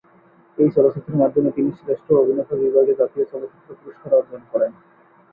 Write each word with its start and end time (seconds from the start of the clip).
এই 0.57 0.69
চলচ্চিত্রের 0.75 1.17
মাধ্যমে 1.17 1.49
তিনি 1.51 1.69
শ্রেষ্ঠ 1.79 2.07
অভিনেতা 2.13 2.53
বিভাগে 2.55 2.93
জাতীয় 2.93 3.25
চলচ্চিত্র 3.31 3.69
পুরস্কার 3.79 4.11
অর্জন 4.13 4.41
করেন। 4.51 4.71